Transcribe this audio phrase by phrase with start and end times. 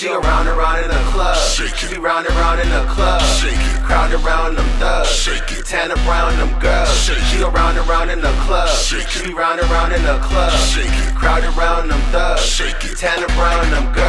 [0.00, 1.36] She go round and round in the club.
[1.36, 1.92] Shake it.
[1.92, 3.20] She round and round in the club.
[3.20, 3.82] Shake it.
[3.84, 5.10] Crowd around them thugs.
[5.10, 5.66] Shake it.
[5.66, 6.88] Tan around them girls.
[7.04, 7.24] Shake it.
[7.24, 8.68] She go round and round in the club.
[8.70, 9.26] Shake it.
[9.26, 10.52] She round and round in the club.
[10.72, 11.14] Shake it.
[11.14, 12.40] Crowd around them thugs.
[12.40, 12.96] Shake it.
[12.96, 13.99] Tan around them girls.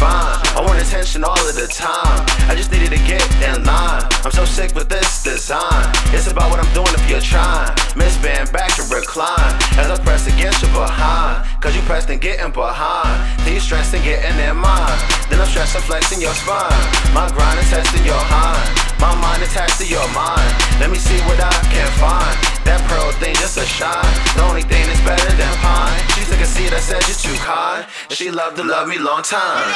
[0.00, 0.40] Fine.
[0.56, 2.24] I want attention all of the time.
[2.48, 4.00] I just needed to get in line.
[4.24, 5.92] I'm so sick with this design.
[6.16, 7.68] It's about what I'm doing if you're trying.
[8.00, 9.52] Miss band back and recline.
[9.76, 11.44] As I press against your behind.
[11.60, 13.12] Cause you pressed and getting behind.
[13.44, 14.96] Then you stressed and getting in mine.
[15.28, 16.80] Then I'm stressed and flexing your spine.
[17.12, 18.72] My grind is testing your hind.
[19.04, 20.48] My mind attached to your mind.
[20.80, 22.36] Let me see what I can find.
[22.64, 24.08] That pearl thing just a shine.
[24.32, 26.09] The only thing that's better than pine.
[26.30, 27.82] She took a seat, I said you're too kind.
[28.08, 29.66] And she loved to love me long time.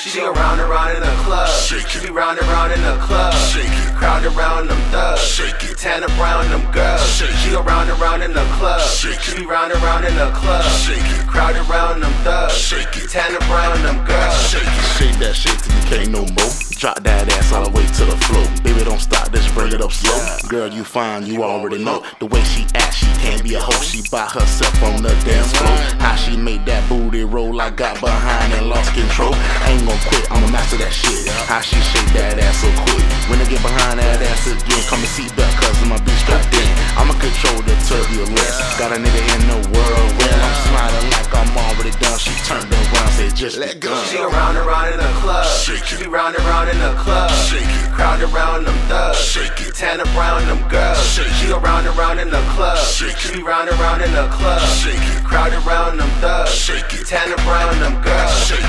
[0.00, 1.44] She go round and round in the club.
[1.60, 2.08] Shake She it.
[2.08, 3.34] be round and round in the club.
[3.52, 3.92] Shake it.
[3.94, 5.20] Crowd around them thugs.
[5.20, 5.76] Shake it.
[5.76, 7.04] Tan around them girls.
[7.04, 7.36] Shake it.
[7.44, 8.80] She go round and round in the club.
[8.80, 9.40] Shake She it.
[9.40, 10.64] be round and round in the club.
[10.80, 11.28] Shake it.
[11.28, 12.56] Crowd around them thugs.
[12.56, 13.10] Shake it.
[13.12, 14.34] Tan around them girls.
[14.48, 14.88] Shake it.
[14.96, 16.50] Shake that shit till you can't no more.
[16.80, 18.46] Drop that ass all the way to the floor.
[18.62, 20.16] Baby, don't stop, just bring it up slow.
[20.48, 22.04] Girl, you fine, you already know.
[22.20, 23.82] The way she act, she can't be a hoe.
[23.82, 25.76] She by herself on the dance floor.
[26.00, 29.34] How she made that booty roll, I got behind and lost control.
[29.34, 31.28] I ain't gon' quit, I'ma master that shit.
[31.48, 33.04] How she shake that ass so quick.
[33.28, 36.54] When I get behind that ass again, come and see back, cause I'ma be strapped
[36.54, 36.68] in.
[36.96, 38.56] I'ma control the turbulence.
[38.78, 42.18] Got a nigga in the world where I'm smiling like I'm already done.
[42.18, 43.92] She turned around, said just Let go.
[44.08, 45.21] She around round and round in the club.
[45.62, 46.00] Shake it.
[46.00, 47.30] We round and round in the club.
[47.30, 47.92] Shake it.
[47.92, 49.16] Crowd around them thugs.
[49.18, 49.72] Shake it.
[49.76, 50.98] Tan around them girls.
[51.14, 51.34] Shake it.
[51.34, 52.78] She around and round in the club.
[52.78, 53.36] Shake it.
[53.36, 54.60] We round and round in the club.
[54.82, 55.22] Shake it.
[55.24, 56.50] Crowd around them thugs.
[56.50, 57.06] Shake it.
[57.06, 58.44] Tan around them girls.
[58.44, 58.66] Shake it.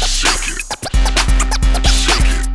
[0.00, 0.62] Shake it.
[1.92, 2.52] Shake it.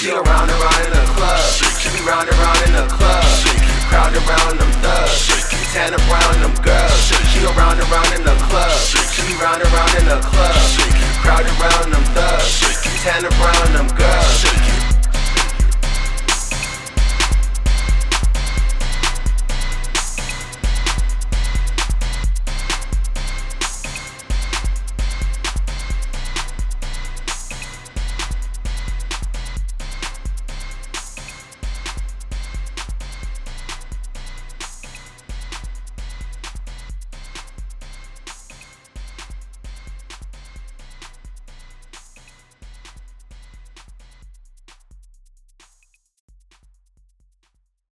[0.00, 1.73] She around and round in the club.
[1.92, 3.24] We round around in the club,
[3.92, 5.43] round around them thugs.